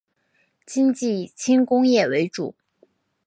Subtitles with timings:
[0.65, 2.55] 经济以轻工业为主。